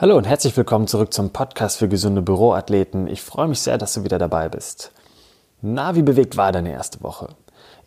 [0.00, 3.06] Hallo und herzlich willkommen zurück zum Podcast für gesunde Büroathleten.
[3.06, 4.92] Ich freue mich sehr, dass du wieder dabei bist.
[5.60, 7.28] Na, wie bewegt war deine erste Woche?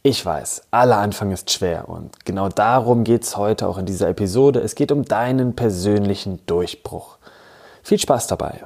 [0.04, 4.10] Ich weiß, aller Anfang ist schwer und genau darum geht es heute auch in dieser
[4.10, 4.60] Episode.
[4.60, 7.18] Es geht um deinen persönlichen Durchbruch.
[7.82, 8.62] Viel Spaß dabei.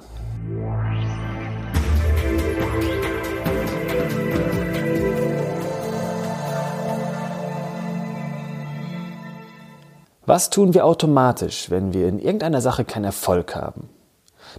[10.27, 13.87] Was tun wir automatisch, wenn wir in irgendeiner Sache keinen Erfolg haben?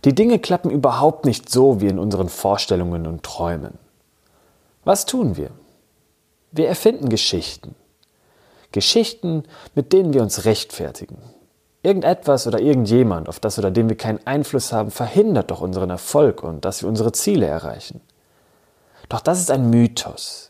[0.07, 3.75] Die Dinge klappen überhaupt nicht so wie in unseren Vorstellungen und Träumen.
[4.85, 5.51] Was tun wir?
[6.53, 7.75] Wir erfinden Geschichten.
[8.73, 9.43] Geschichten,
[9.75, 11.19] mit denen wir uns rechtfertigen.
[11.83, 16.43] Irgendetwas oder irgendjemand, auf das oder den wir keinen Einfluss haben, verhindert doch unseren Erfolg
[16.43, 18.01] und dass wir unsere Ziele erreichen.
[19.11, 20.48] Doch das ist ein Mythos.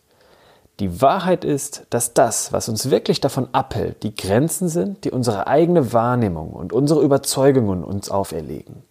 [0.80, 5.48] Die Wahrheit ist, dass das, was uns wirklich davon abhält, die Grenzen sind, die unsere
[5.48, 8.84] eigene Wahrnehmung und unsere Überzeugungen uns auferlegen.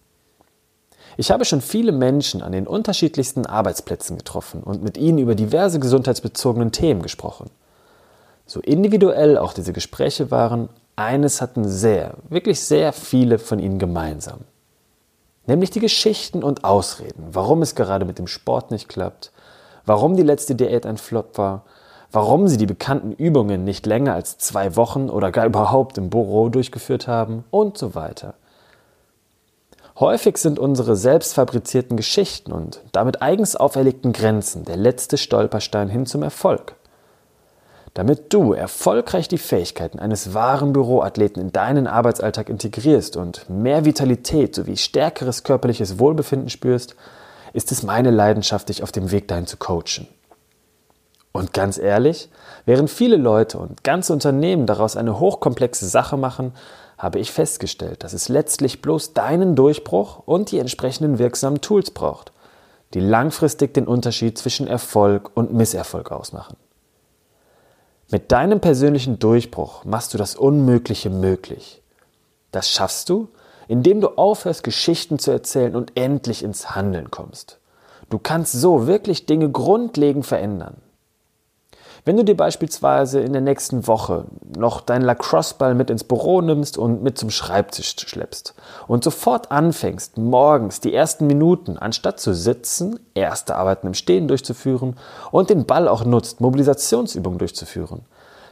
[1.16, 5.80] Ich habe schon viele Menschen an den unterschiedlichsten Arbeitsplätzen getroffen und mit ihnen über diverse
[5.80, 7.50] gesundheitsbezogenen Themen gesprochen.
[8.46, 14.40] So individuell auch diese Gespräche waren, eines hatten sehr, wirklich sehr viele von ihnen gemeinsam.
[15.46, 19.32] Nämlich die Geschichten und Ausreden, warum es gerade mit dem Sport nicht klappt,
[19.86, 21.64] warum die letzte Diät ein Flop war,
[22.12, 26.48] warum sie die bekannten Übungen nicht länger als zwei Wochen oder gar überhaupt im Büro
[26.48, 28.34] durchgeführt haben und so weiter.
[30.00, 36.06] Häufig sind unsere selbst fabrizierten Geschichten und damit eigens auferlegten Grenzen der letzte Stolperstein hin
[36.06, 36.76] zum Erfolg.
[37.94, 44.54] Damit du erfolgreich die Fähigkeiten eines wahren Büroathleten in deinen Arbeitsalltag integrierst und mehr Vitalität
[44.54, 46.94] sowie stärkeres körperliches Wohlbefinden spürst,
[47.52, 50.06] ist es meine Leidenschaft, dich auf dem Weg dahin zu coachen.
[51.38, 52.30] Und ganz ehrlich,
[52.66, 56.52] während viele Leute und ganze Unternehmen daraus eine hochkomplexe Sache machen,
[56.98, 62.32] habe ich festgestellt, dass es letztlich bloß deinen Durchbruch und die entsprechenden wirksamen Tools braucht,
[62.92, 66.56] die langfristig den Unterschied zwischen Erfolg und Misserfolg ausmachen.
[68.10, 71.84] Mit deinem persönlichen Durchbruch machst du das Unmögliche möglich.
[72.50, 73.28] Das schaffst du,
[73.68, 77.60] indem du aufhörst, Geschichten zu erzählen und endlich ins Handeln kommst.
[78.10, 80.78] Du kannst so wirklich Dinge grundlegend verändern.
[82.08, 84.24] Wenn du dir beispielsweise in der nächsten Woche
[84.56, 88.54] noch deinen Lacrosse-Ball mit ins Büro nimmst und mit zum Schreibtisch schleppst
[88.86, 94.96] und sofort anfängst, morgens die ersten Minuten, anstatt zu sitzen, erste Arbeiten im Stehen durchzuführen
[95.32, 98.06] und den Ball auch nutzt, Mobilisationsübungen durchzuführen,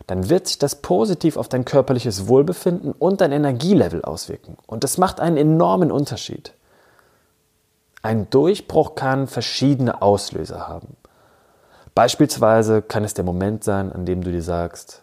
[0.07, 4.59] dann wird sich das positiv auf dein körperliches Wohlbefinden und dein Energielevel auswirken.
[4.67, 6.53] Und das macht einen enormen Unterschied.
[8.03, 10.99] Ein Durchbruch kann verschiedene Auslöser haben.
[11.97, 15.01] Beispielsweise kann es der Moment sein, an dem du dir sagst,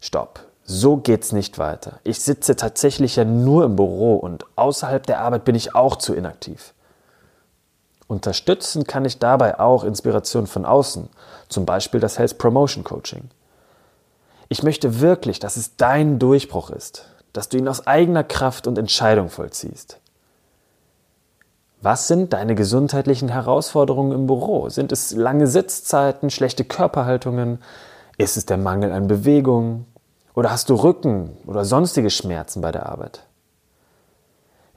[0.00, 1.98] stopp, so geht's nicht weiter.
[2.04, 6.14] Ich sitze tatsächlich ja nur im Büro und außerhalb der Arbeit bin ich auch zu
[6.14, 6.74] inaktiv.
[8.06, 11.08] Unterstützen kann ich dabei auch Inspiration von außen,
[11.48, 13.30] zum Beispiel das Health Promotion Coaching.
[14.48, 18.78] Ich möchte wirklich, dass es dein Durchbruch ist, dass du ihn aus eigener Kraft und
[18.78, 19.98] Entscheidung vollziehst.
[21.80, 24.68] Was sind deine gesundheitlichen Herausforderungen im Büro?
[24.68, 27.60] Sind es lange Sitzzeiten, schlechte Körperhaltungen?
[28.16, 29.86] Ist es der Mangel an Bewegung?
[30.34, 33.22] Oder hast du Rücken oder sonstige Schmerzen bei der Arbeit?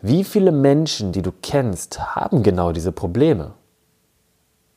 [0.01, 3.53] Wie viele Menschen, die du kennst, haben genau diese Probleme?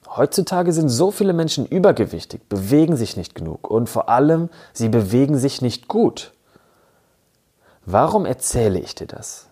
[0.09, 5.39] Heutzutage sind so viele Menschen übergewichtig, bewegen sich nicht genug und vor allem, sie bewegen
[5.39, 6.33] sich nicht gut.
[7.85, 9.49] Warum erzähle ich dir das?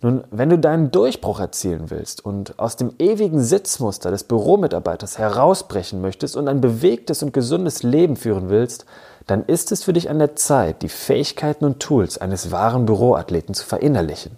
[0.00, 6.00] Nun, wenn du deinen Durchbruch erzielen willst und aus dem ewigen Sitzmuster des Büromitarbeiters herausbrechen
[6.00, 8.86] möchtest und ein bewegtes und gesundes Leben führen willst,
[9.26, 13.54] dann ist es für dich an der Zeit, die Fähigkeiten und Tools eines wahren Büroathleten
[13.54, 14.36] zu verinnerlichen.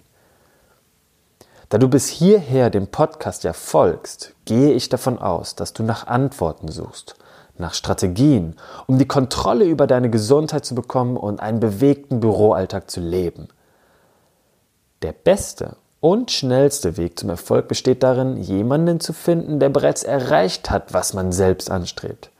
[1.69, 6.07] Da du bis hierher dem Podcast ja folgst, gehe ich davon aus, dass du nach
[6.07, 7.15] Antworten suchst,
[7.57, 13.01] nach Strategien, um die Kontrolle über deine Gesundheit zu bekommen und einen bewegten Büroalltag zu
[13.01, 13.49] leben.
[15.01, 20.69] Der beste und schnellste Weg zum Erfolg besteht darin, jemanden zu finden, der bereits erreicht
[20.69, 22.31] hat, was man selbst anstrebt.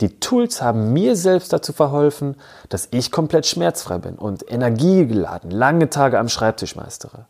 [0.00, 2.36] Die Tools haben mir selbst dazu verholfen,
[2.68, 7.26] dass ich komplett schmerzfrei bin und energiegeladen lange Tage am Schreibtisch meistere.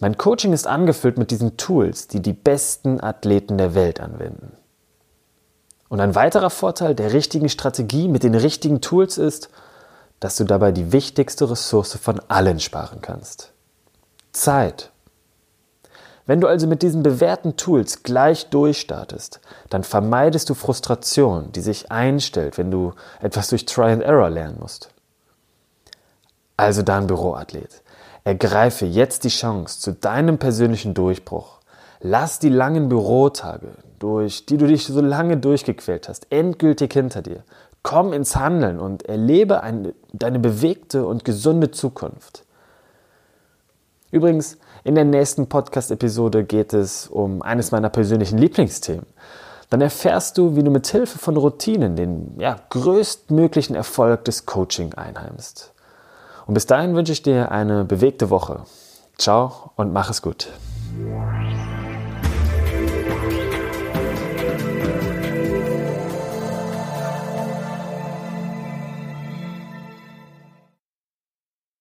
[0.00, 4.52] Mein Coaching ist angefüllt mit diesen Tools, die die besten Athleten der Welt anwenden.
[5.88, 9.50] Und ein weiterer Vorteil der richtigen Strategie mit den richtigen Tools ist,
[10.20, 13.52] dass du dabei die wichtigste Ressource von allen sparen kannst.
[14.32, 14.90] Zeit.
[16.26, 21.90] Wenn du also mit diesen bewährten Tools gleich durchstartest, dann vermeidest du Frustration, die sich
[21.90, 24.90] einstellt, wenn du etwas durch Try and Error lernen musst.
[26.56, 27.82] Also dein Büroathlet.
[28.22, 31.58] Ergreife jetzt die Chance zu deinem persönlichen Durchbruch.
[32.00, 37.44] Lass die langen Bürotage, durch die du dich so lange durchgequält hast, endgültig hinter dir.
[37.82, 42.44] Komm ins Handeln und erlebe eine, deine bewegte und gesunde Zukunft.
[44.10, 49.06] Übrigens, in der nächsten Podcast-Episode geht es um eines meiner persönlichen Lieblingsthemen.
[49.70, 54.94] Dann erfährst du, wie du mit Hilfe von Routinen den ja, größtmöglichen Erfolg des Coaching
[54.94, 55.72] einheimst.
[56.46, 58.64] Und bis dahin wünsche ich dir eine bewegte Woche.
[59.16, 60.48] Ciao und mach es gut.